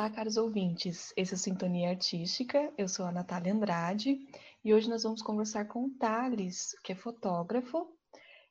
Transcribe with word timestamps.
Olá, 0.00 0.08
caros 0.08 0.38
ouvintes. 0.38 1.12
Esse 1.14 1.34
é 1.34 1.36
o 1.36 1.38
Sintonia 1.38 1.90
Artística. 1.90 2.72
Eu 2.78 2.88
sou 2.88 3.04
a 3.04 3.12
Natália 3.12 3.52
Andrade 3.52 4.26
e 4.64 4.72
hoje 4.72 4.88
nós 4.88 5.02
vamos 5.02 5.20
conversar 5.20 5.66
com 5.66 5.84
o 5.84 5.90
Thales, 5.90 6.74
que 6.82 6.92
é 6.92 6.94
fotógrafo. 6.94 7.86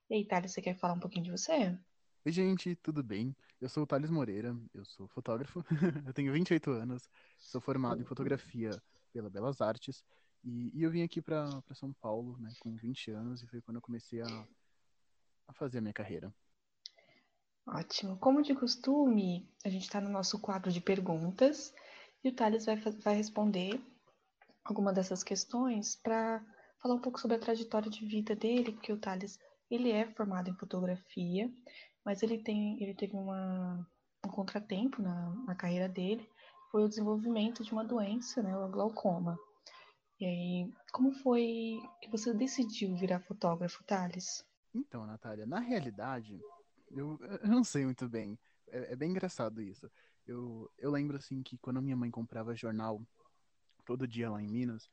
E 0.07 0.13
aí, 0.13 0.25
Thales, 0.25 0.52
você 0.52 0.62
quer 0.62 0.75
falar 0.77 0.93
um 0.93 0.99
pouquinho 0.99 1.23
de 1.25 1.31
você? 1.31 1.75
Oi, 2.23 2.31
gente, 2.31 2.75
tudo 2.75 3.02
bem? 3.02 3.35
Eu 3.59 3.67
sou 3.67 3.81
o 3.81 3.88
Thales 3.88 4.12
Moreira, 4.12 4.55
eu 4.75 4.85
sou 4.85 5.07
fotógrafo, 5.07 5.66
eu 6.07 6.13
tenho 6.13 6.31
28 6.31 6.70
anos, 6.70 7.09
sou 7.39 7.59
formado 7.59 8.00
em 8.00 8.05
fotografia 8.05 8.79
pela 9.11 9.27
Belas 9.27 9.59
Artes 9.59 10.05
e, 10.43 10.70
e 10.77 10.84
eu 10.84 10.91
vim 10.91 11.02
aqui 11.02 11.20
para 11.20 11.50
São 11.73 11.91
Paulo 11.93 12.38
né, 12.38 12.54
com 12.59 12.75
20 12.75 13.09
anos 13.09 13.41
e 13.41 13.47
foi 13.47 13.59
quando 13.59 13.77
eu 13.77 13.81
comecei 13.81 14.22
a, 14.22 14.47
a 15.47 15.53
fazer 15.53 15.80
a 15.80 15.81
minha 15.81 15.94
carreira. 15.95 16.31
Ótimo. 17.72 18.18
Como 18.18 18.41
de 18.41 18.55
costume, 18.55 19.48
a 19.64 19.70
gente 19.70 19.84
está 19.84 20.02
no 20.02 20.09
nosso 20.09 20.40
quadro 20.40 20.72
de 20.72 20.82
perguntas 20.82 21.72
e 22.23 22.30
o 22.30 22.36
Thales 22.36 22.66
vai, 22.66 22.76
vai 22.76 23.16
responder 23.16 23.80
alguma 24.66 24.92
dessas 24.92 25.23
questões 25.23 25.95
para 25.95 26.44
falar 26.82 26.95
um 26.95 27.02
pouco 27.02 27.20
sobre 27.20 27.38
a 27.38 27.40
trajetória 27.40 27.90
de 27.90 28.05
vida 28.05 28.36
dele, 28.36 28.72
porque 28.72 28.92
o 28.92 29.00
Thales 29.00 29.40
ele 29.70 29.92
é 29.92 30.12
formado 30.14 30.50
em 30.50 30.55
fotografia, 30.55 31.52
mas 32.04 32.23
ele 32.23 32.40
tem 32.40 32.82
ele 32.82 32.95
teve 32.95 33.16
uma, 33.16 33.88
um 34.26 34.30
contratempo 34.30 35.00
na, 35.00 35.30
na 35.45 35.54
carreira 35.54 35.88
dele, 35.88 36.28
foi 36.72 36.84
o 36.84 36.90
desenvolvimento 36.90 37.64
de 37.64 37.72
uma 37.72 37.86
doença, 37.86 38.42
né, 38.42 38.58
o 38.58 38.67
glaucoma. 38.67 39.38
E 40.20 40.26
aí, 40.26 40.73
como 40.92 41.14
foi 41.14 41.80
que 42.02 42.09
você 42.09 42.34
decidiu 42.34 42.95
virar 42.95 43.20
fotógrafo, 43.22 43.84
Thales? 43.86 44.44
Então, 44.73 45.06
Natália, 45.06 45.45
na 45.45 45.59
realidade, 45.59 46.39
eu, 46.92 47.20
eu 47.44 47.48
não 47.48 47.64
sei 47.64 47.86
muito 47.86 48.08
bem. 48.08 48.38
É, 48.68 48.94
é, 48.94 48.95
bem 48.95 49.12
engraçado 49.12 49.62
isso. 49.62 49.90
Eu, 50.26 50.70
eu 50.78 50.92
lembro, 50.92 51.18
assim, 51.18 51.42
que 51.44 51.58
quando 51.58 51.82
minha 51.82 51.98
mãe 51.98 52.12
comprava 52.12 52.56
jornal 52.56 53.02
todo 53.86 54.08
dia 54.08 54.30
lá 54.30 54.42
em 54.42 54.48
Minas, 54.48 54.90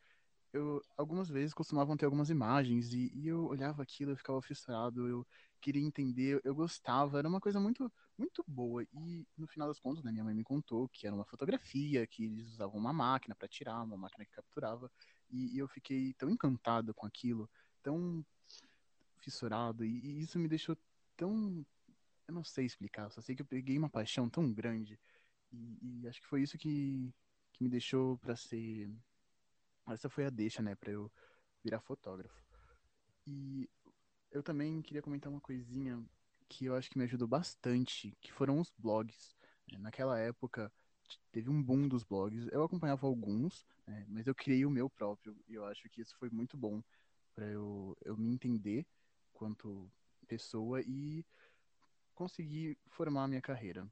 eu 0.53 0.83
algumas 0.97 1.29
vezes 1.29 1.53
costumavam 1.53 1.97
ter 1.97 2.07
algumas 2.07 2.31
imagens 2.31 2.93
e, 2.93 3.13
e 3.15 3.29
eu 3.29 3.45
olhava 3.47 3.83
aquilo, 3.83 4.13
eu 4.13 4.17
ficava 4.17 4.41
fissurado, 4.41 5.07
eu 5.09 5.27
queria 5.61 5.83
entender, 5.83 6.41
eu 6.45 6.55
gostava, 6.55 7.19
era 7.19 7.29
uma 7.29 7.41
coisa 7.41 7.61
muito 7.61 7.93
muito 8.19 8.43
boa. 8.47 8.83
E 8.83 9.27
no 9.37 9.47
final 9.47 9.69
das 9.69 9.79
contas, 9.79 10.03
né, 10.03 10.11
minha 10.11 10.25
mãe 10.25 10.35
me 10.35 10.45
contou 10.45 10.89
que 10.89 11.07
era 11.07 11.15
uma 11.15 11.25
fotografia, 11.25 12.07
que 12.07 12.25
eles 12.25 12.49
usavam 12.49 12.79
uma 12.81 12.93
máquina 12.93 13.35
para 13.35 13.49
tirar, 13.49 13.83
uma 13.83 13.97
máquina 13.97 14.25
que 14.25 14.33
capturava, 14.33 14.91
e, 15.31 15.57
e, 15.57 15.59
eu 15.59 15.69
fiquei 15.69 16.15
tão 16.15 16.31
encantado 16.31 16.95
com 16.95 17.07
aquilo, 17.07 17.51
tão 17.83 18.25
fissurado, 19.19 19.85
e, 19.85 20.01
e 20.01 20.23
isso 20.23 20.39
me 20.39 20.49
deixou 20.49 20.77
tão 21.17 21.65
eu 22.29 22.35
não 22.35 22.45
sei 22.45 22.67
explicar, 22.67 23.11
só 23.11 23.21
sei 23.21 23.35
que 23.37 23.43
eu 23.43 23.47
peguei 23.47 23.79
uma 23.79 23.89
paixão 23.89 24.29
tão 24.29 24.53
grande 24.53 24.99
e, 25.53 25.79
e 26.03 26.09
acho 26.09 26.21
que 26.21 26.27
foi 26.27 26.43
isso 26.43 26.59
que, 26.59 27.13
que 27.53 27.63
me 27.63 27.69
deixou 27.69 28.19
para 28.19 28.37
ser. 28.37 28.91
Essa 29.89 30.11
foi 30.11 30.27
a 30.27 30.31
deixa, 30.31 30.63
né, 30.63 30.75
para 30.75 30.91
eu 30.91 31.11
virar 31.63 31.81
fotógrafo. 31.81 32.35
E 33.27 33.69
eu 34.31 34.43
também 34.43 34.83
queria 34.83 35.03
comentar 35.03 35.31
uma 35.31 35.41
coisinha 35.41 36.05
que 36.49 36.67
eu 36.67 36.75
acho 36.75 36.91
que 36.91 36.99
me 36.99 37.05
ajudou 37.05 37.27
bastante, 37.29 38.17
que 38.21 38.33
foram 38.33 38.61
os 38.61 38.73
blogs. 38.77 39.37
Né? 39.71 39.79
Naquela 39.79 40.19
época 40.19 40.73
teve 41.33 41.51
um 41.51 41.63
boom 41.63 41.89
dos 41.89 42.03
blogs. 42.03 42.49
Eu 42.53 42.65
acompanhava 42.65 43.07
alguns, 43.07 43.67
né, 43.87 44.05
mas 44.09 44.27
eu 44.27 44.35
criei 44.35 44.65
o 44.65 44.71
meu 44.71 44.91
próprio 44.91 45.37
e 45.49 45.55
eu 45.55 45.65
acho 45.65 45.89
que 45.89 46.01
isso 46.01 46.17
foi 46.19 46.31
muito 46.31 46.57
bom 46.57 46.83
para 47.35 47.47
eu, 47.47 47.97
eu 48.05 48.17
me 48.17 48.29
entender 48.33 48.87
quanto 49.33 49.91
pessoa 50.27 50.81
e 50.81 51.25
conseguir 52.17 52.77
formar 52.89 53.25
a 53.25 53.29
minha 53.29 53.43
carreira. 53.43 53.87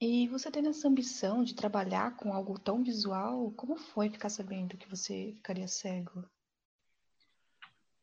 E 0.00 0.26
você 0.28 0.50
tendo 0.50 0.68
essa 0.68 0.88
ambição 0.88 1.44
de 1.44 1.54
trabalhar 1.54 2.16
com 2.16 2.32
algo 2.32 2.58
tão 2.58 2.82
visual, 2.82 3.52
como 3.52 3.76
foi 3.76 4.10
ficar 4.10 4.28
sabendo 4.28 4.76
que 4.76 4.88
você 4.88 5.32
ficaria 5.36 5.68
cego? 5.68 6.28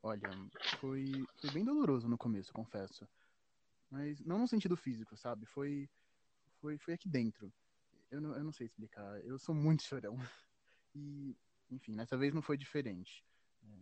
Olha, 0.01 0.29
foi, 0.79 1.11
foi 1.39 1.51
bem 1.51 1.65
doloroso 1.65 2.07
no 2.07 2.17
começo, 2.17 2.53
confesso. 2.53 3.07
Mas 3.89 4.19
não 4.21 4.39
no 4.39 4.47
sentido 4.47 4.77
físico, 4.77 5.17
sabe? 5.17 5.45
Foi, 5.45 5.89
foi, 6.59 6.77
foi 6.77 6.93
aqui 6.93 7.09
dentro. 7.09 7.53
Eu 8.09 8.21
não, 8.21 8.35
eu 8.35 8.43
não 8.43 8.51
sei 8.51 8.65
explicar. 8.65 9.19
Eu 9.25 9.37
sou 9.37 9.53
muito 9.53 9.83
chorão. 9.83 10.17
E, 10.95 11.35
enfim, 11.69 11.93
nessa 11.95 12.17
vez 12.17 12.33
não 12.33 12.41
foi 12.41 12.57
diferente. 12.57 13.23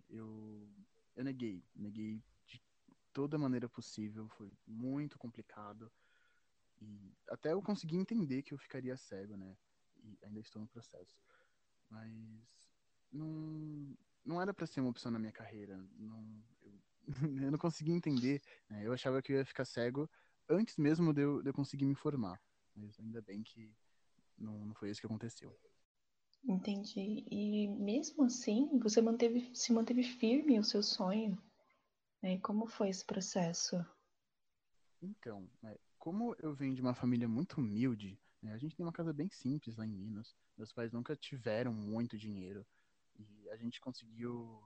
Eu, 0.09 0.67
eu 1.15 1.23
neguei. 1.23 1.63
Neguei 1.75 2.21
toda 3.19 3.37
maneira 3.37 3.67
possível, 3.67 4.29
foi 4.29 4.49
muito 4.65 5.19
complicado. 5.19 5.91
E 6.81 7.11
até 7.27 7.51
eu 7.51 7.61
consegui 7.61 7.97
entender 7.97 8.41
que 8.43 8.53
eu 8.53 8.57
ficaria 8.57 8.95
cego, 8.95 9.35
né? 9.35 9.57
E 10.01 10.17
ainda 10.23 10.39
estou 10.39 10.61
no 10.61 10.67
processo. 10.69 11.19
Mas 11.89 12.09
não, 13.11 13.93
não 14.23 14.41
era 14.41 14.53
para 14.53 14.65
ser 14.65 14.79
uma 14.79 14.89
opção 14.89 15.11
na 15.11 15.19
minha 15.19 15.33
carreira. 15.33 15.85
Não, 15.97 16.41
eu, 16.61 16.71
eu 17.45 17.51
não 17.51 17.57
conseguia 17.57 17.93
entender. 17.93 18.41
Né? 18.69 18.87
Eu 18.87 18.93
achava 18.93 19.21
que 19.21 19.33
eu 19.33 19.37
ia 19.39 19.45
ficar 19.45 19.65
cego 19.65 20.09
antes 20.47 20.77
mesmo 20.77 21.13
de 21.13 21.21
eu, 21.21 21.43
de 21.43 21.49
eu 21.49 21.53
conseguir 21.53 21.85
me 21.85 21.95
formar. 21.95 22.41
Mas 22.73 22.97
ainda 23.01 23.21
bem 23.21 23.43
que 23.43 23.75
não, 24.37 24.65
não 24.65 24.73
foi 24.75 24.91
isso 24.91 25.01
que 25.01 25.07
aconteceu. 25.07 25.53
Entendi. 26.47 27.25
E 27.29 27.67
mesmo 27.67 28.23
assim, 28.23 28.79
você 28.79 29.01
manteve, 29.01 29.53
se 29.53 29.73
manteve 29.73 30.03
firme 30.03 30.57
o 30.57 30.63
seu 30.63 30.81
sonho 30.81 31.37
né? 32.21 32.39
Como 32.39 32.67
foi 32.67 32.89
esse 32.89 33.05
processo? 33.05 33.77
Então, 35.01 35.49
né, 35.61 35.77
como 35.97 36.35
eu 36.39 36.53
venho 36.53 36.75
de 36.75 36.81
uma 36.81 36.93
família 36.93 37.27
muito 37.27 37.59
humilde, 37.59 38.19
né, 38.41 38.53
a 38.53 38.57
gente 38.57 38.75
tem 38.75 38.85
uma 38.85 38.91
casa 38.91 39.13
bem 39.13 39.29
simples 39.29 39.77
lá 39.77 39.85
em 39.85 39.91
Minas. 39.91 40.35
Meus 40.57 40.73
pais 40.73 40.91
nunca 40.91 41.15
tiveram 41.15 41.73
muito 41.73 42.17
dinheiro 42.17 42.65
e 43.17 43.49
a 43.49 43.55
gente 43.55 43.79
conseguiu 43.79 44.61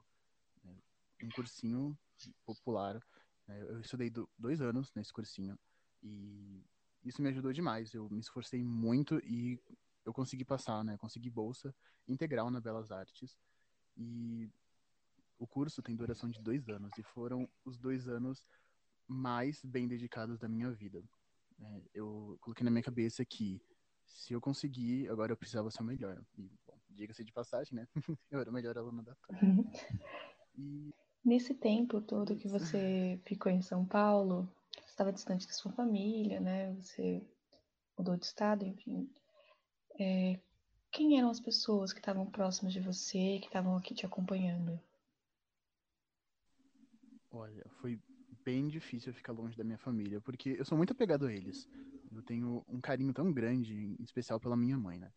né, 0.64 0.76
um 1.24 1.30
cursinho 1.30 1.98
popular. 2.46 3.00
Né, 3.48 3.62
eu 3.62 3.80
estudei 3.80 4.10
do, 4.10 4.30
dois 4.38 4.62
anos 4.62 4.92
nesse 4.96 5.14
cursinho 5.14 5.58
e 6.02 6.64
isso 7.04 7.22
me 7.22 7.30
ajudou 7.30 7.54
demais. 7.54 7.94
Eu 7.94 8.10
me 8.10 8.20
esforcei 8.20 8.64
muito 8.64 9.20
e 9.20 9.60
eu 10.06 10.14
consegui 10.14 10.44
passar, 10.44 10.84
né? 10.84 10.98
Consegui 10.98 11.30
bolsa 11.30 11.74
integral 12.08 12.50
na 12.52 12.60
Belas 12.60 12.92
Artes 12.92 13.38
e 13.96 14.50
o 15.38 15.48
curso 15.48 15.82
tem 15.82 15.96
duração 15.96 16.30
de 16.30 16.42
dois 16.42 16.70
anos 16.70 16.92
e 16.98 17.04
foram 17.04 17.50
os 17.66 17.78
dois 17.78 18.08
anos 18.08 18.46
mais 19.08 19.64
bem 19.64 19.88
dedicados 19.88 20.40
da 20.40 20.48
minha 20.48 20.72
vida. 20.72 21.04
É, 21.60 21.82
eu 21.94 22.38
coloquei 22.42 22.64
na 22.64 22.72
minha 22.72 22.84
cabeça 22.84 23.24
que 23.26 23.62
se 24.06 24.34
eu 24.34 24.42
conseguir, 24.42 25.10
agora 25.10 25.32
eu 25.32 25.38
precisava 25.38 25.72
ser 25.72 25.82
o 25.82 25.86
melhor. 25.86 26.22
E, 26.38 26.50
bom, 26.68 26.78
diga-se 26.90 27.24
de 27.24 27.32
passagem, 27.32 27.76
né? 27.76 27.88
eu 28.32 28.40
era 28.40 28.50
o 28.50 28.54
melhor 28.54 28.78
aluno 28.78 29.04
da 29.04 29.16
turma. 29.16 29.64
E... 30.56 30.94
Nesse 31.26 31.56
tempo 31.56 32.00
todo 32.00 32.36
que 32.36 32.48
você 32.48 33.20
ficou 33.26 33.52
em 33.52 33.64
São 33.64 33.84
Paulo, 33.84 34.48
você 34.72 34.92
estava 34.92 35.12
distante 35.12 35.48
da 35.48 35.54
sua 35.54 35.72
família, 35.72 36.40
né? 36.40 36.72
Você 36.76 37.24
mudou 37.98 38.16
de 38.16 38.28
estado, 38.28 38.64
enfim. 38.64 39.10
É, 40.00 40.40
quem 40.92 41.18
eram 41.18 41.32
as 41.32 41.40
pessoas 41.40 41.92
que 41.92 42.00
estavam 42.00 42.28
próximas 42.28 42.72
de 42.72 42.80
você, 42.80 43.40
que 43.40 43.48
estavam 43.48 43.76
aqui 43.76 43.96
te 43.96 44.06
acompanhando? 44.06 44.80
Olha, 47.36 47.66
foi 47.82 48.00
bem 48.46 48.68
difícil 48.68 49.12
ficar 49.12 49.34
longe 49.34 49.58
da 49.58 49.64
minha 49.64 49.80
família, 49.80 50.22
porque 50.22 50.50
eu 50.50 50.64
sou 50.64 50.78
muito 50.78 50.94
apegado 50.94 51.26
a 51.26 51.34
eles. 51.34 51.68
Eu 52.12 52.22
tenho 52.22 52.64
um 52.68 52.80
carinho 52.80 53.12
tão 53.12 53.34
grande, 53.34 53.74
em 53.74 54.04
especial 54.04 54.40
pela 54.40 54.56
minha 54.56 54.78
mãe, 54.78 55.00
né? 55.00 55.12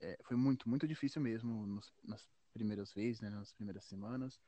É, 0.00 0.18
foi 0.24 0.36
muito, 0.36 0.68
muito 0.68 0.88
difícil 0.88 1.22
mesmo 1.22 1.66
nos, 1.68 1.92
nas 2.02 2.26
primeiras 2.52 2.92
vezes, 2.92 3.20
né, 3.20 3.30
nas 3.30 3.52
primeiras 3.52 3.84
semanas, 3.84 4.40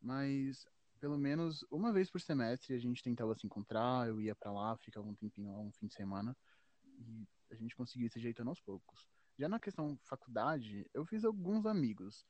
mas 0.00 0.66
pelo 0.98 1.16
menos 1.16 1.64
uma 1.70 1.92
vez 1.92 2.10
por 2.10 2.20
semestre 2.20 2.74
a 2.74 2.78
gente 2.78 3.02
tentava 3.02 3.36
se 3.36 3.46
encontrar, 3.46 4.08
eu 4.08 4.20
ia 4.20 4.34
para 4.34 4.50
lá, 4.50 4.76
ficava 4.78 5.06
um 5.06 5.14
tempinho 5.14 5.52
lá, 5.52 5.60
um 5.60 5.70
fim 5.70 5.86
de 5.86 5.94
semana, 5.94 6.36
e 6.98 7.24
a 7.52 7.54
gente 7.54 7.76
conseguia 7.76 8.08
se 8.08 8.18
ajeitando 8.18 8.50
aos 8.50 8.60
poucos. 8.60 9.06
Já 9.38 9.48
na 9.48 9.60
questão 9.60 9.96
faculdade, 10.02 10.90
eu 10.92 11.04
fiz 11.04 11.24
alguns 11.24 11.66
amigos, 11.66 12.26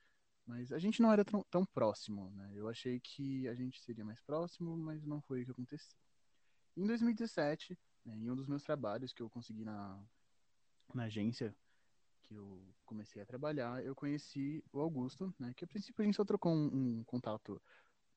mas 0.47 0.73
a 0.73 0.79
gente 0.79 1.03
não 1.03 1.13
era 1.13 1.25
tão, 1.25 1.45
tão 1.51 1.65
próximo, 1.67 2.31
né? 2.31 2.53
Eu 2.55 2.69
achei 2.69 3.01
que 3.01 3.49
a 3.49 3.55
gente 3.55 3.83
seria 3.83 4.05
mais 4.05 4.21
próximo, 4.21 4.77
mas 4.77 5.05
não 5.05 5.21
foi 5.21 5.43
o 5.43 5.45
que 5.45 5.51
aconteceu. 5.51 5.99
Em 6.77 6.87
2017, 6.87 7.79
né, 8.05 8.17
em 8.17 8.31
um 8.31 8.37
dos 8.37 8.47
meus 8.47 8.63
trabalhos 8.63 9.13
que 9.13 9.23
eu 9.23 9.29
consegui 9.29 9.65
na, 9.65 10.01
na 10.95 11.05
agência 11.05 11.55
que 12.23 12.35
eu 12.35 12.61
comecei 12.85 13.23
a 13.23 13.27
trabalhar, 13.27 13.85
eu 13.85 13.95
conheci 13.95 14.63
o 14.73 14.81
Augusto, 14.81 15.35
né? 15.39 15.53
Que 15.57 15.65
a 15.65 15.69
princípio 15.69 16.03
a 16.03 16.05
gente 16.05 16.17
só 16.17 16.25
trocou 16.25 16.53
um, 16.53 16.99
um 16.99 17.05
contato 17.05 17.61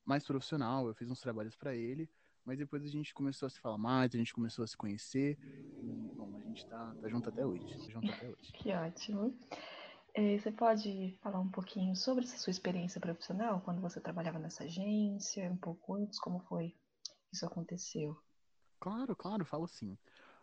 mais 0.04 0.24
profissional, 0.24 0.86
eu 0.86 0.94
fiz 0.94 1.10
uns 1.10 1.20
trabalhos 1.20 1.56
para 1.56 1.74
ele, 1.74 2.08
mas 2.44 2.58
depois 2.58 2.84
a 2.84 2.88
gente 2.88 3.14
começou 3.14 3.46
a 3.46 3.50
se 3.50 3.60
falar 3.60 3.78
mais, 3.78 4.14
a 4.14 4.18
gente 4.18 4.34
começou 4.34 4.64
a 4.64 4.66
se 4.66 4.76
conhecer, 4.76 5.38
e, 5.82 6.10
bom, 6.16 6.36
a 6.36 6.42
gente 6.48 6.66
tá, 6.66 6.94
tá 7.00 7.08
junto 7.08 7.28
até 7.28 7.46
hoje, 7.46 7.64
tá 7.64 7.92
junto 7.92 8.10
até 8.10 8.28
hoje. 8.28 8.52
Que 8.52 8.72
ótimo. 8.72 9.34
É, 10.20 10.36
você 10.36 10.52
pode 10.52 11.16
falar 11.22 11.40
um 11.40 11.48
pouquinho 11.48 11.96
sobre 11.96 12.24
essa 12.24 12.36
sua 12.36 12.50
experiência 12.50 13.00
profissional, 13.00 13.62
quando 13.62 13.80
você 13.80 13.98
trabalhava 13.98 14.38
nessa 14.38 14.64
agência, 14.64 15.50
um 15.50 15.56
pouco 15.56 15.94
antes, 15.94 16.20
como 16.20 16.40
foi 16.40 16.76
isso 17.32 17.46
aconteceu? 17.46 18.14
Claro, 18.78 19.16
claro, 19.16 19.46
falo 19.46 19.66
sim. 19.66 19.96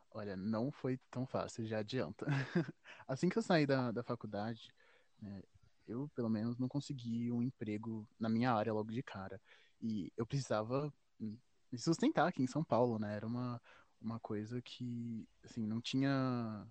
Olha, 0.10 0.36
não 0.36 0.72
foi 0.72 1.00
tão 1.12 1.28
fácil, 1.28 1.68
já 1.68 1.78
adianta. 1.78 2.26
assim 3.08 3.30
que 3.30 3.38
eu 3.38 3.42
saí 3.44 3.68
da, 3.68 3.92
da 3.92 4.02
faculdade, 4.02 4.74
né, 5.22 5.44
eu, 5.88 6.10
pelo 6.16 6.30
menos, 6.30 6.58
não 6.58 6.68
consegui 6.68 7.32
um 7.32 7.44
emprego 7.44 8.10
na 8.20 8.30
minha 8.30 8.52
área 8.52 8.74
logo 8.74 8.92
de 8.92 9.04
cara. 9.04 9.40
E 9.80 10.12
eu 10.18 10.26
precisava 10.26 10.92
me 11.20 11.78
sustentar 11.78 12.28
aqui 12.28 12.42
em 12.42 12.48
São 12.48 12.64
Paulo, 12.64 12.98
né? 12.98 13.16
Era 13.16 13.28
uma, 13.28 13.62
uma 14.02 14.20
coisa 14.20 14.60
que, 14.60 15.28
assim, 15.44 15.68
não 15.68 15.80
tinha 15.80 16.66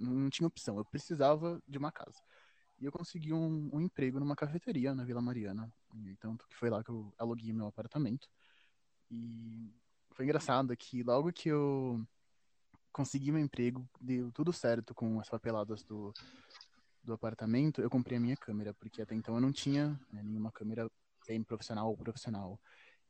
não 0.00 0.30
tinha 0.30 0.46
opção. 0.46 0.78
Eu 0.78 0.84
precisava 0.84 1.60
de 1.66 1.78
uma 1.78 1.92
casa. 1.92 2.20
E 2.78 2.84
eu 2.84 2.92
consegui 2.92 3.32
um, 3.32 3.68
um 3.72 3.80
emprego 3.80 4.18
numa 4.18 4.34
cafeteria 4.34 4.94
na 4.94 5.04
Vila 5.04 5.20
Mariana. 5.20 5.72
Tanto 6.18 6.46
que 6.48 6.56
foi 6.56 6.70
lá 6.70 6.82
que 6.82 6.90
eu 6.90 7.12
aluguei 7.18 7.52
meu 7.52 7.66
apartamento. 7.66 8.28
E 9.10 9.74
foi 10.12 10.24
engraçado 10.24 10.76
que 10.76 11.02
logo 11.02 11.32
que 11.32 11.48
eu 11.48 12.04
consegui 12.92 13.32
meu 13.32 13.40
emprego, 13.40 13.88
deu 14.00 14.32
tudo 14.32 14.52
certo 14.52 14.94
com 14.94 15.20
as 15.20 15.28
papeladas 15.28 15.82
do, 15.84 16.12
do 17.02 17.12
apartamento, 17.12 17.80
eu 17.80 17.90
comprei 17.90 18.18
a 18.18 18.20
minha 18.20 18.36
câmera, 18.36 18.74
porque 18.74 19.02
até 19.02 19.14
então 19.14 19.34
eu 19.34 19.40
não 19.40 19.52
tinha 19.52 19.88
né, 20.12 20.22
nenhuma 20.22 20.50
câmera 20.50 20.90
semi-profissional 21.22 21.88
ou 21.88 21.96
profissional. 21.96 22.60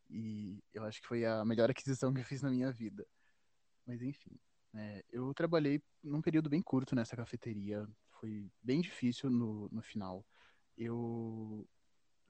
E 0.08 0.62
eu 0.74 0.84
acho 0.84 1.00
que 1.00 1.06
foi 1.06 1.24
a 1.24 1.44
melhor 1.44 1.70
aquisição 1.70 2.12
que 2.12 2.20
eu 2.20 2.24
fiz 2.24 2.42
na 2.42 2.50
minha 2.50 2.72
vida. 2.72 3.06
Mas 3.86 4.02
enfim, 4.02 4.38
é, 4.74 5.04
eu 5.10 5.32
trabalhei 5.34 5.82
num 6.02 6.22
período 6.22 6.48
bem 6.48 6.62
curto 6.62 6.94
nessa 6.94 7.16
cafeteria, 7.16 7.88
foi 8.20 8.50
bem 8.62 8.80
difícil 8.80 9.30
no, 9.30 9.68
no 9.70 9.82
final. 9.82 10.24
Eu 10.76 11.66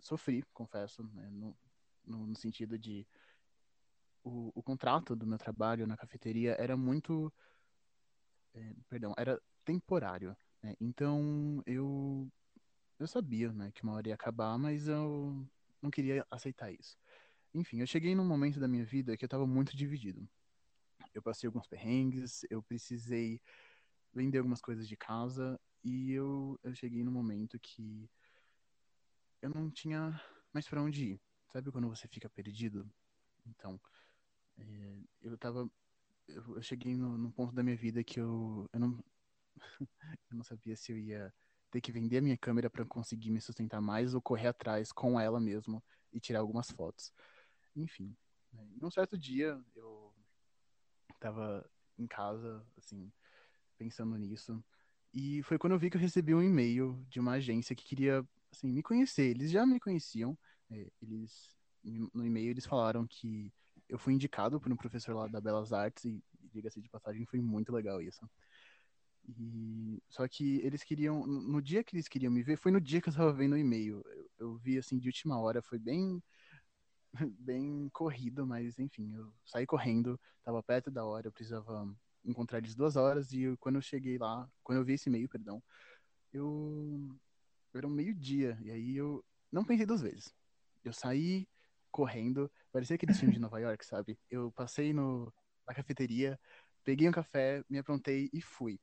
sofri, 0.01 0.43
confesso, 0.55 1.03
né, 1.03 1.29
no, 1.31 1.57
no, 2.05 2.27
no, 2.27 2.37
sentido 2.37 2.79
de 2.79 3.07
o, 4.25 4.51
o, 4.55 4.63
contrato 4.63 5.15
do 5.15 5.27
meu 5.27 5.39
trabalho 5.39 5.87
na 5.87 5.97
cafeteria 5.97 6.53
era 6.59 6.77
muito, 6.77 7.33
é, 8.55 8.75
perdão, 8.89 9.15
era 9.17 9.41
temporário. 9.65 10.37
Né? 10.63 10.75
Então 10.81 11.63
eu 11.67 12.31
eu 12.99 13.07
sabia, 13.07 13.51
né, 13.53 13.71
que 13.73 13.83
uma 13.83 13.95
hora 13.95 14.09
ia 14.09 14.15
acabar, 14.15 14.59
mas 14.59 14.87
eu 14.87 15.47
não 15.81 15.91
queria 15.91 16.27
aceitar 16.31 16.71
isso. 16.71 16.99
Enfim, 17.55 17.81
eu 17.81 17.87
cheguei 17.87 18.15
num 18.15 18.27
momento 18.27 18.61
da 18.61 18.69
minha 18.69 18.85
vida 18.85 19.17
que 19.17 19.25
eu 19.25 19.27
estava 19.27 19.47
muito 19.47 19.77
dividido. 19.77 20.29
Eu 21.15 21.23
passei 21.23 21.47
alguns 21.47 21.67
perrengues, 21.67 22.45
eu 22.51 22.63
precisei 22.63 23.41
vender 24.13 24.39
algumas 24.39 24.61
coisas 24.61 24.89
de 24.89 24.97
casa 24.97 25.59
e 25.83 26.13
eu, 26.13 26.59
eu 26.63 26.75
cheguei 26.75 27.03
num 27.03 27.13
momento 27.13 27.59
que 27.59 28.09
eu 29.43 29.51
não 29.51 29.71
tinha 29.71 30.21
mais 30.53 30.69
para 30.69 30.83
onde 30.83 31.13
ir. 31.13 31.21
Sabe 31.53 31.71
quando 31.71 31.89
você 31.89 32.07
fica 32.07 32.29
perdido? 32.29 32.89
Então, 33.47 33.81
é, 34.59 34.99
eu 35.23 35.37
tava. 35.39 35.71
Eu, 36.29 36.57
eu 36.57 36.63
cheguei 36.63 36.95
no, 36.95 37.33
ponto 37.33 37.53
da 37.55 37.63
minha 37.63 37.77
vida 37.77 38.05
que 38.05 38.21
eu, 38.21 38.69
eu, 38.73 38.79
não, 38.79 39.05
eu 40.31 40.37
não 40.37 40.45
sabia 40.45 40.77
se 40.77 40.93
eu 40.93 40.99
ia 40.99 41.33
ter 41.71 41.81
que 41.81 41.91
vender 41.91 42.19
a 42.19 42.23
minha 42.23 42.37
câmera 42.37 42.71
para 42.71 42.85
conseguir 42.85 43.31
me 43.31 43.41
sustentar 43.41 43.81
mais 43.81 44.15
ou 44.15 44.23
correr 44.23 44.49
atrás 44.49 44.93
com 44.93 45.19
ela 45.19 45.41
mesmo 45.41 45.83
e 46.13 46.21
tirar 46.21 46.41
algumas 46.41 46.71
fotos. 46.71 47.13
Enfim, 47.75 48.17
né? 48.53 48.69
um 48.83 48.91
certo 48.91 49.17
dia 49.17 49.61
eu 49.75 50.00
tava 51.21 51.69
em 51.99 52.07
casa, 52.07 52.65
assim, 52.77 53.13
pensando 53.79 54.17
nisso, 54.17 54.63
e 55.13 55.43
foi 55.43 55.59
quando 55.59 55.73
eu 55.73 55.79
vi 55.79 55.91
que 55.91 55.97
eu 55.97 56.01
recebi 56.01 56.35
um 56.35 56.43
e-mail 56.43 57.05
de 57.09 57.19
uma 57.21 57.33
agência 57.33 57.75
que 57.75 57.85
queria, 57.85 58.25
assim, 58.53 58.69
me 58.69 58.83
conhecer. 58.83 59.31
Eles 59.31 59.51
já 59.51 59.67
me 59.67 59.81
conheciam, 59.81 60.39
é, 60.71 60.91
eles 61.03 61.51
no 61.83 62.25
e-mail 62.27 62.51
eles 62.51 62.67
falaram 62.67 63.07
que 63.07 63.51
eu 63.89 63.99
fui 63.99 64.13
indicado 64.13 64.61
por 64.61 64.71
um 64.71 64.77
professor 64.77 65.15
lá 65.15 65.27
da 65.27 65.41
Belas 65.41 65.73
Artes 65.73 66.05
e 66.05 66.23
diga-se 66.53 66.81
de 66.81 66.89
passagem 66.89 67.25
foi 67.27 67.41
muito 67.41 67.73
legal 67.73 68.01
isso. 68.03 68.29
E, 69.27 70.03
só 70.09 70.27
que 70.29 70.59
eles 70.59 70.83
queriam, 70.83 71.27
no 71.27 71.63
dia 71.63 71.83
que 71.83 71.95
eles 71.95 72.09
queriam 72.09 72.33
me 72.33 72.43
ver, 72.43 72.57
foi 72.57 72.71
no 72.71 72.81
dia 72.81 73.01
que 73.01 73.09
eu 73.09 73.13
estava 73.13 73.33
vendo 73.33 73.53
o 73.53 73.59
e-mail. 73.59 74.03
Eu, 74.07 74.31
eu, 74.39 74.57
vi 74.57 74.79
assim 74.79 74.99
de 74.99 75.09
última 75.09 75.41
hora, 75.41 75.63
foi 75.63 75.79
bem 75.79 76.23
bem 77.39 77.89
corrido, 77.93 78.47
mas 78.47 78.79
enfim, 78.79 79.15
eu 79.15 79.33
saí 79.45 79.67
correndo, 79.67 80.19
estava 80.39 80.63
perto 80.63 80.91
da 80.91 81.05
hora, 81.05 81.29
eu 81.29 81.33
precisava 81.33 81.89
encontrar 82.25 82.59
eles 82.59 82.75
duas 82.75 82.97
horas 82.97 83.33
e 83.33 83.43
eu, 83.43 83.59
quando 83.59 83.77
eu 83.77 83.83
cheguei 83.83 84.19
lá, 84.19 84.49
quando 84.63 84.79
eu 84.79 84.85
vi 84.85 84.95
esse 84.95 85.09
e-mail, 85.09 85.29
perdão, 85.29 85.63
eu 86.33 87.17
era 87.75 87.87
um 87.87 87.91
meio-dia 87.91 88.59
e 88.63 88.71
aí 88.71 88.97
eu 88.97 89.25
não 89.51 89.65
pensei 89.65 89.87
duas 89.87 90.03
vezes. 90.03 90.35
Eu 90.85 90.93
saí 90.93 91.49
correndo, 91.91 92.51
parecia 92.73 92.97
aquele 92.97 93.13
filme 93.13 93.35
de 93.35 93.41
Nova 93.41 93.59
York, 93.61 93.85
sabe? 93.85 94.19
Eu 94.31 94.53
passei 94.53 94.93
no, 94.93 95.33
na 95.67 95.75
cafeteria, 95.75 96.39
peguei 96.85 97.09
um 97.09 97.13
café, 97.13 97.65
me 97.69 97.79
aprontei 97.79 98.31
e 98.33 98.41
fui. 98.41 98.81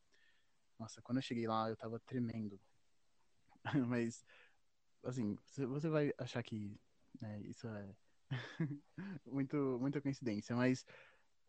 Nossa, 0.79 1.01
quando 1.01 1.17
eu 1.19 1.21
cheguei 1.23 1.47
lá, 1.47 1.69
eu 1.69 1.77
tava 1.77 1.99
tremendo. 2.01 2.59
Mas, 3.87 4.25
assim, 5.03 5.37
você 5.45 5.89
vai 5.89 6.13
achar 6.17 6.43
que 6.43 6.79
né, 7.19 7.41
isso 7.41 7.67
é 7.67 7.95
muito, 9.25 9.77
muita 9.79 10.01
coincidência. 10.01 10.55
Mas 10.55 10.85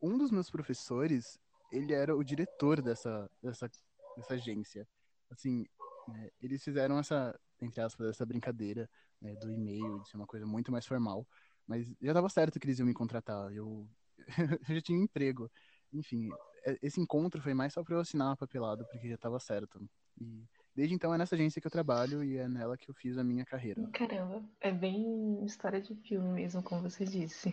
um 0.00 0.16
dos 0.16 0.30
meus 0.30 0.50
professores, 0.50 1.38
ele 1.72 1.92
era 1.92 2.16
o 2.16 2.25
diretor 2.25 2.80
dessa, 2.82 3.30
dessa, 3.42 3.70
dessa 4.16 4.34
agência. 4.34 4.86
Assim, 5.30 5.66
né, 6.08 6.30
eles 6.40 6.62
fizeram 6.62 6.98
essa, 6.98 7.38
entre 7.60 7.80
aspas, 7.80 8.08
essa 8.08 8.25
brincadeira 8.25 8.88
né, 9.20 9.34
do 9.36 9.50
e-mail, 9.50 10.00
de 10.00 10.08
ser 10.08 10.16
uma 10.16 10.26
coisa 10.26 10.46
muito 10.46 10.70
mais 10.70 10.86
formal. 10.86 11.26
Mas 11.66 11.92
já 12.00 12.12
dava 12.12 12.28
certo 12.28 12.58
que 12.58 12.66
eles 12.66 12.78
iam 12.78 12.86
me 12.86 12.94
contratar. 12.94 13.52
Eu, 13.52 13.88
eu 14.69 14.74
já 14.74 14.81
tinha 14.81 14.98
um 14.98 15.02
emprego. 15.02 15.50
Enfim, 15.92 16.31
é, 16.64 16.78
esse 16.82 17.00
encontro 17.00 17.42
foi 17.42 17.54
mais 17.54 17.72
só 17.72 17.82
para 17.82 17.94
eu 17.94 18.00
assinar 18.00 18.32
a 18.32 18.36
papelada, 18.36 18.84
porque 18.84 19.08
já 19.08 19.14
estava 19.14 19.38
certo. 19.38 19.81
E 20.20 20.44
desde 20.78 20.94
então 20.94 21.12
é 21.12 21.19
nessa 21.19 21.34
agência 21.34 21.60
que 21.60 21.66
eu 21.66 21.72
trabalho 21.72 22.22
e 22.22 22.36
é 22.36 22.46
nela 22.46 22.78
que 22.78 22.88
eu 22.88 22.94
fiz 22.94 23.19
a 23.19 23.25
minha 23.25 23.44
carreira. 23.44 23.84
Caramba, 23.88 24.44
é 24.60 24.70
bem 24.70 25.44
história 25.44 25.82
de 25.82 25.92
filme 25.96 26.28
mesmo, 26.28 26.62
como 26.62 26.82
você 26.82 27.04
disse. 27.04 27.52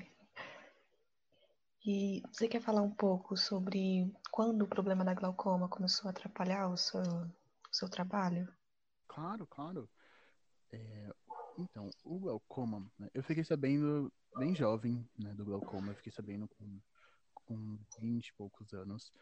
E 1.83 2.22
você 2.31 2.48
quer 2.48 2.62
falar 2.62 2.83
um 2.83 2.92
pouco 2.92 3.36
sobre 3.36 4.13
quando 4.31 4.62
o 4.62 4.68
problema 4.68 5.04
da 5.04 5.16
glaucoma 5.16 5.68
começou 5.68 6.07
a 6.07 6.12
atrapalhar 6.12 6.68
o 6.69 6.77
seu, 6.77 7.01
o 7.01 7.74
seu 7.74 7.89
trabalho? 7.89 8.48
Claro, 9.07 9.48
claro. 9.48 9.89
É, 10.71 11.10
então, 11.57 11.89
o 12.04 12.19
glaucoma, 12.19 12.85
né, 13.00 13.09
eu 13.11 13.23
fiquei 13.23 13.44
sabendo 13.44 14.14
bem 14.38 14.54
jovem 14.54 15.04
né, 15.18 15.33
do 15.33 15.45
glaucoma, 15.45 15.92
eu 15.92 15.95
fiquei 15.95 16.11
sabendo 16.11 16.47
com 16.47 16.80
com 17.45 17.78
20 18.00 18.28
e 18.28 18.33
poucos 18.33 18.73
anos. 18.73 19.14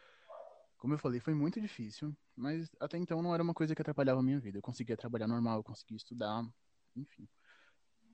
Como 0.84 0.92
eu 0.92 0.98
falei, 0.98 1.18
foi 1.18 1.32
muito 1.32 1.58
difícil, 1.58 2.14
mas 2.36 2.70
até 2.78 2.98
então 2.98 3.22
não 3.22 3.32
era 3.32 3.42
uma 3.42 3.54
coisa 3.54 3.74
que 3.74 3.80
atrapalhava 3.80 4.20
a 4.20 4.22
minha 4.22 4.38
vida. 4.38 4.58
Eu 4.58 4.62
conseguia 4.62 4.98
trabalhar 4.98 5.26
normal, 5.26 5.60
eu 5.60 5.64
conseguia 5.64 5.96
estudar, 5.96 6.46
enfim. 6.94 7.26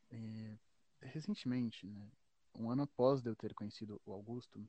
É, 0.09 0.57
recentemente, 1.03 1.89
né, 1.89 2.09
um 2.55 2.71
ano 2.71 2.83
após 2.83 3.27
eu 3.27 3.35
ter 3.35 3.55
conhecido 3.55 4.00
o 4.07 4.12
Augusto, 4.12 4.65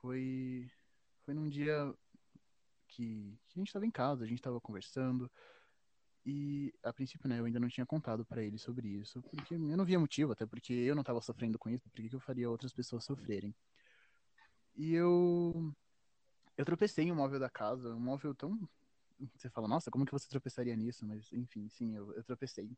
foi, 0.00 0.68
foi 1.24 1.32
num 1.32 1.48
dia 1.48 1.94
que, 2.88 3.38
que 3.46 3.56
a 3.56 3.60
gente 3.60 3.68
estava 3.68 3.86
em 3.86 3.90
casa, 3.92 4.24
a 4.24 4.26
gente 4.26 4.40
estava 4.40 4.60
conversando, 4.60 5.30
e 6.26 6.74
a 6.82 6.92
princípio, 6.92 7.28
né, 7.28 7.38
eu 7.38 7.44
ainda 7.44 7.60
não 7.60 7.68
tinha 7.68 7.86
contado 7.86 8.26
para 8.26 8.42
ele 8.42 8.58
sobre 8.58 8.88
isso, 8.88 9.22
porque 9.30 9.54
eu 9.54 9.76
não 9.76 9.84
via 9.84 10.00
motivo, 10.00 10.32
até 10.32 10.44
porque 10.44 10.72
eu 10.72 10.96
não 10.96 11.02
estava 11.02 11.20
sofrendo 11.20 11.56
com 11.56 11.70
isso, 11.70 11.88
por 11.88 12.02
que 12.02 12.12
eu 12.12 12.18
faria 12.18 12.50
outras 12.50 12.72
pessoas 12.72 13.04
sofrerem? 13.04 13.54
E 14.74 14.92
eu. 14.92 15.72
Eu 16.58 16.64
tropecei 16.64 17.04
em 17.04 17.12
um 17.12 17.14
móvel 17.14 17.38
da 17.38 17.48
casa, 17.48 17.94
um 17.94 18.00
móvel 18.00 18.34
tão. 18.34 18.68
Você 19.36 19.48
fala, 19.48 19.68
nossa, 19.68 19.92
como 19.92 20.04
que 20.04 20.10
você 20.10 20.28
tropeçaria 20.28 20.74
nisso? 20.74 21.06
Mas, 21.06 21.32
enfim, 21.32 21.68
sim, 21.68 21.94
eu, 21.94 22.12
eu 22.14 22.24
tropecei. 22.24 22.76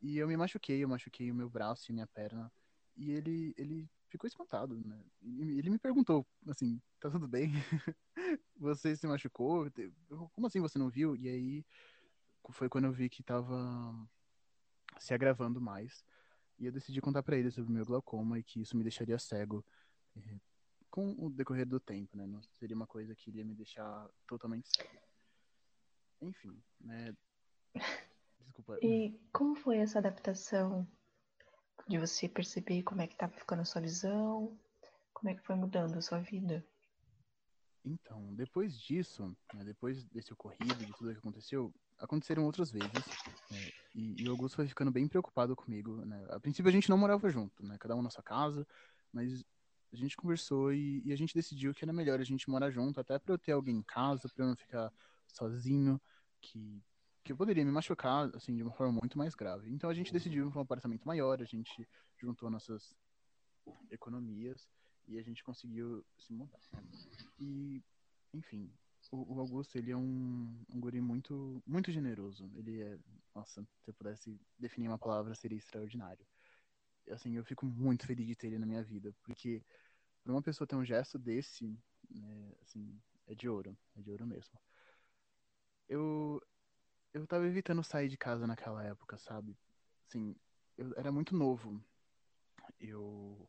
E 0.00 0.16
eu 0.16 0.28
me 0.28 0.36
machuquei, 0.36 0.84
eu 0.84 0.88
machuquei 0.88 1.28
o 1.30 1.34
meu 1.34 1.50
braço 1.50 1.90
e 1.90 1.92
minha 1.92 2.06
perna. 2.06 2.52
E 2.96 3.10
ele, 3.10 3.52
ele 3.58 3.90
ficou 4.08 4.28
espantado, 4.28 4.80
né? 4.86 5.04
Ele 5.20 5.70
me 5.70 5.78
perguntou, 5.78 6.24
assim, 6.48 6.80
tá 7.00 7.10
tudo 7.10 7.26
bem? 7.26 7.50
você 8.56 8.94
se 8.94 9.08
machucou? 9.08 9.68
Como 10.32 10.46
assim 10.46 10.60
você 10.60 10.78
não 10.78 10.88
viu? 10.88 11.16
E 11.16 11.28
aí 11.28 11.66
foi 12.50 12.68
quando 12.68 12.84
eu 12.84 12.92
vi 12.92 13.08
que 13.08 13.24
tava 13.24 14.08
se 15.00 15.12
agravando 15.12 15.60
mais. 15.60 16.04
E 16.60 16.66
eu 16.66 16.72
decidi 16.72 17.00
contar 17.00 17.24
para 17.24 17.36
ele 17.36 17.50
sobre 17.50 17.72
o 17.72 17.74
meu 17.74 17.84
glaucoma 17.84 18.38
e 18.38 18.44
que 18.44 18.60
isso 18.60 18.76
me 18.76 18.84
deixaria 18.84 19.18
cego 19.18 19.64
eh, 20.16 20.38
com 20.94 21.12
o 21.18 21.28
decorrer 21.28 21.66
do 21.66 21.80
tempo, 21.80 22.16
né? 22.16 22.24
Não 22.24 22.40
seria 22.40 22.76
uma 22.76 22.86
coisa 22.86 23.16
que 23.16 23.28
iria 23.28 23.44
me 23.44 23.52
deixar 23.52 24.08
totalmente 24.28 24.68
cego. 24.68 25.02
Enfim, 26.20 26.56
né? 26.80 27.12
Desculpa. 28.38 28.78
E 28.80 29.18
como 29.32 29.56
foi 29.56 29.78
essa 29.78 29.98
adaptação 29.98 30.86
de 31.88 31.98
você 31.98 32.28
perceber 32.28 32.84
como 32.84 33.02
é 33.02 33.08
que 33.08 33.14
estava 33.14 33.32
ficando 33.32 33.62
a 33.62 33.64
sua 33.64 33.80
visão? 33.80 34.56
Como 35.12 35.28
é 35.28 35.34
que 35.34 35.42
foi 35.42 35.56
mudando 35.56 35.98
a 35.98 36.00
sua 36.00 36.20
vida? 36.20 36.64
Então, 37.84 38.32
depois 38.36 38.78
disso, 38.78 39.36
né, 39.52 39.64
depois 39.64 40.04
desse 40.04 40.32
ocorrido, 40.32 40.76
de 40.76 40.92
tudo 40.92 41.10
que 41.10 41.18
aconteceu, 41.18 41.74
aconteceram 41.98 42.44
outras 42.44 42.70
vezes. 42.70 42.92
Né, 43.50 43.68
e, 43.96 44.22
e 44.22 44.28
o 44.28 44.30
Augusto 44.30 44.54
foi 44.54 44.68
ficando 44.68 44.92
bem 44.92 45.08
preocupado 45.08 45.56
comigo. 45.56 46.06
Né? 46.06 46.24
A 46.30 46.38
princípio 46.38 46.68
a 46.68 46.72
gente 46.72 46.88
não 46.88 46.96
morava 46.96 47.28
junto, 47.30 47.66
né? 47.66 47.76
Cada 47.80 47.96
um 47.96 48.02
na 48.02 48.10
sua 48.10 48.22
casa, 48.22 48.64
mas 49.12 49.44
a 49.94 49.96
gente 49.96 50.16
conversou 50.16 50.72
e, 50.72 51.02
e, 51.04 51.12
a 51.12 51.16
gente 51.16 51.34
decidiu 51.34 51.72
que 51.72 51.84
era 51.84 51.92
melhor 51.92 52.20
a 52.20 52.24
gente 52.24 52.50
morar 52.50 52.70
junto, 52.70 53.00
até 53.00 53.18
para 53.18 53.32
eu 53.34 53.38
ter 53.38 53.52
alguém 53.52 53.76
em 53.76 53.82
casa, 53.82 54.28
para 54.28 54.44
eu 54.44 54.48
não 54.48 54.56
ficar 54.56 54.92
sozinho, 55.26 56.00
que, 56.40 56.82
que 57.22 57.32
eu 57.32 57.36
poderia 57.36 57.64
me 57.64 57.70
machucar, 57.70 58.28
assim, 58.34 58.56
de 58.56 58.62
uma 58.62 58.72
forma 58.72 59.00
muito 59.00 59.16
mais 59.16 59.34
grave. 59.34 59.70
Então 59.70 59.88
a 59.88 59.94
gente 59.94 60.12
decidiu 60.12 60.52
um 60.54 60.60
apartamento 60.60 61.04
maior, 61.06 61.40
a 61.40 61.44
gente 61.44 61.88
juntou 62.18 62.50
nossas 62.50 62.94
economias 63.90 64.68
e 65.06 65.18
a 65.18 65.22
gente 65.22 65.44
conseguiu 65.44 66.04
se 66.18 66.32
mudar. 66.32 66.58
E, 67.38 67.80
enfim, 68.32 68.70
o, 69.12 69.34
o, 69.34 69.40
Augusto, 69.40 69.76
ele 69.78 69.92
é 69.92 69.96
um, 69.96 70.64
um 70.72 70.80
guri 70.80 71.00
muito, 71.00 71.62
muito 71.64 71.92
generoso. 71.92 72.50
Ele 72.56 72.82
é, 72.82 72.98
nossa, 73.34 73.62
se 73.62 73.90
eu 73.90 73.94
pudesse 73.94 74.40
definir 74.58 74.88
uma 74.88 74.98
palavra, 74.98 75.34
seria 75.34 75.58
extraordinário. 75.58 76.26
Assim, 77.10 77.36
eu 77.36 77.44
fico 77.44 77.66
muito 77.66 78.06
feliz 78.06 78.26
de 78.26 78.34
ter 78.34 78.48
ele 78.48 78.58
na 78.58 78.66
minha 78.66 78.82
vida, 78.82 79.14
porque 79.22 79.62
para 80.24 80.32
uma 80.32 80.42
pessoa 80.42 80.66
ter 80.66 80.74
um 80.74 80.84
gesto 80.84 81.18
desse, 81.18 81.78
né, 82.10 82.52
assim, 82.62 82.98
é 83.26 83.34
de 83.34 83.48
ouro, 83.48 83.76
é 83.94 84.00
de 84.02 84.10
ouro 84.10 84.26
mesmo. 84.26 84.58
Eu 85.88 86.40
eu 87.12 87.26
tava 87.26 87.46
evitando 87.46 87.84
sair 87.84 88.08
de 88.08 88.16
casa 88.16 88.46
naquela 88.46 88.82
época, 88.84 89.18
sabe? 89.18 89.56
Assim, 90.08 90.34
eu 90.76 90.92
era 90.96 91.12
muito 91.12 91.36
novo. 91.36 91.80
Eu 92.80 93.48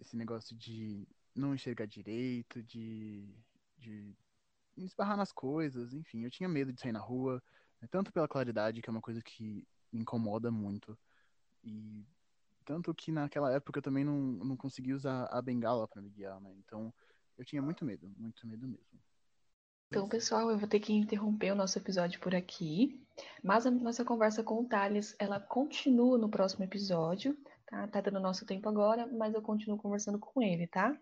esse 0.00 0.16
negócio 0.16 0.56
de 0.56 1.06
não 1.34 1.54
enxergar 1.54 1.86
direito, 1.86 2.62
de 2.62 3.28
de 3.78 4.16
esbarrar 4.76 5.16
nas 5.16 5.32
coisas, 5.32 5.92
enfim, 5.92 6.24
eu 6.24 6.30
tinha 6.30 6.48
medo 6.48 6.72
de 6.72 6.80
sair 6.80 6.92
na 6.92 7.00
rua, 7.00 7.42
né, 7.80 7.88
tanto 7.90 8.12
pela 8.12 8.28
claridade, 8.28 8.80
que 8.80 8.88
é 8.88 8.92
uma 8.92 9.02
coisa 9.02 9.20
que 9.22 9.66
me 9.92 10.00
incomoda 10.00 10.50
muito, 10.50 10.98
e 11.64 12.06
tanto 12.62 12.94
que 12.94 13.12
naquela 13.12 13.52
época 13.52 13.78
eu 13.78 13.82
também 13.82 14.04
não, 14.04 14.16
não 14.16 14.56
conseguia 14.56 14.94
usar 14.94 15.26
a 15.26 15.42
bengala 15.42 15.86
para 15.86 16.00
me 16.00 16.10
guiar, 16.10 16.40
né? 16.40 16.52
Então 16.58 16.92
eu 17.36 17.44
tinha 17.44 17.62
muito 17.62 17.84
medo, 17.84 18.08
muito 18.16 18.46
medo 18.46 18.66
mesmo. 18.66 19.00
Então, 19.88 20.08
pessoal, 20.08 20.50
eu 20.50 20.56
vou 20.56 20.66
ter 20.66 20.80
que 20.80 20.94
interromper 20.94 21.52
o 21.52 21.54
nosso 21.54 21.78
episódio 21.78 22.18
por 22.18 22.34
aqui, 22.34 23.04
mas 23.44 23.66
a 23.66 23.70
nossa 23.70 24.02
conversa 24.02 24.42
com 24.42 24.60
o 24.60 24.64
Thales, 24.64 25.14
ela 25.18 25.38
continua 25.38 26.16
no 26.16 26.30
próximo 26.30 26.64
episódio, 26.64 27.36
tá? 27.66 27.86
Tá 27.88 28.00
dando 28.00 28.18
nosso 28.18 28.46
tempo 28.46 28.66
agora, 28.70 29.06
mas 29.06 29.34
eu 29.34 29.42
continuo 29.42 29.76
conversando 29.76 30.18
com 30.18 30.40
ele, 30.40 30.66
tá? 30.66 30.96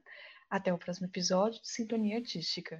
Até 0.50 0.72
o 0.72 0.78
próximo 0.78 1.06
episódio 1.06 1.62
de 1.62 1.68
Sintonia 1.68 2.16
Artística. 2.16 2.78